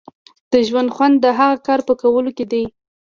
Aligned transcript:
د 0.51 0.53
ژوند 0.67 0.89
خوند 0.95 1.15
د 1.19 1.25
هغه 1.39 1.57
کار 1.67 1.79
په 1.87 1.93
کولو 2.01 2.29
کې 2.37 2.45
دی. 2.51 2.63